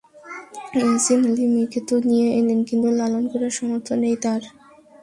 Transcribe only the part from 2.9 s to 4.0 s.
লালন করার সামর্থ্য